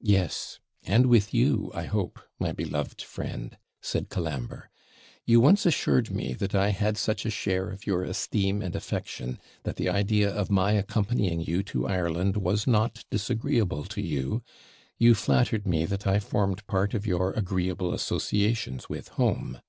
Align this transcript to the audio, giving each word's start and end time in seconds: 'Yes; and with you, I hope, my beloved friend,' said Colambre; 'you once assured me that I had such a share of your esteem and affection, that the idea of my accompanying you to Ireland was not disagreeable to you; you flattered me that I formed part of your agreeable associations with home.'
'Yes; 0.00 0.60
and 0.84 1.06
with 1.06 1.34
you, 1.34 1.72
I 1.74 1.86
hope, 1.86 2.20
my 2.38 2.52
beloved 2.52 3.02
friend,' 3.02 3.58
said 3.82 4.08
Colambre; 4.08 4.70
'you 5.24 5.40
once 5.40 5.66
assured 5.66 6.12
me 6.12 6.32
that 6.34 6.54
I 6.54 6.68
had 6.68 6.96
such 6.96 7.26
a 7.26 7.30
share 7.30 7.70
of 7.70 7.84
your 7.84 8.04
esteem 8.04 8.62
and 8.62 8.76
affection, 8.76 9.40
that 9.64 9.74
the 9.74 9.88
idea 9.88 10.30
of 10.30 10.48
my 10.48 10.70
accompanying 10.74 11.40
you 11.40 11.64
to 11.64 11.88
Ireland 11.88 12.36
was 12.36 12.68
not 12.68 13.04
disagreeable 13.10 13.82
to 13.86 14.00
you; 14.00 14.44
you 14.96 15.12
flattered 15.16 15.66
me 15.66 15.86
that 15.86 16.06
I 16.06 16.20
formed 16.20 16.64
part 16.68 16.94
of 16.94 17.04
your 17.04 17.32
agreeable 17.32 17.92
associations 17.92 18.88
with 18.88 19.08
home.' 19.08 19.60